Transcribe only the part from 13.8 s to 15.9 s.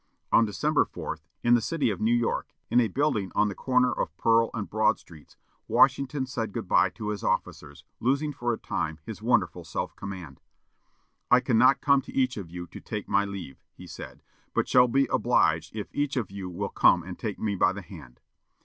said, "but shall be obliged